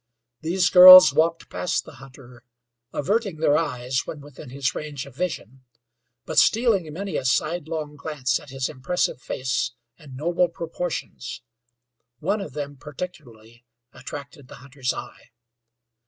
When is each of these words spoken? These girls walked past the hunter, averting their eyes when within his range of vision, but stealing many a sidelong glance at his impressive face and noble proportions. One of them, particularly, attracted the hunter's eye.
These 0.39 0.71
girls 0.71 1.13
walked 1.13 1.47
past 1.51 1.85
the 1.85 1.97
hunter, 2.01 2.43
averting 2.91 3.35
their 3.37 3.55
eyes 3.55 4.01
when 4.07 4.19
within 4.19 4.49
his 4.49 4.73
range 4.73 5.05
of 5.05 5.15
vision, 5.15 5.63
but 6.25 6.39
stealing 6.39 6.91
many 6.91 7.17
a 7.17 7.23
sidelong 7.23 7.97
glance 7.97 8.39
at 8.39 8.49
his 8.49 8.67
impressive 8.67 9.21
face 9.21 9.73
and 9.99 10.17
noble 10.17 10.47
proportions. 10.49 11.43
One 12.17 12.41
of 12.41 12.53
them, 12.53 12.77
particularly, 12.77 13.63
attracted 13.93 14.47
the 14.47 14.55
hunter's 14.55 14.91
eye. 14.91 15.29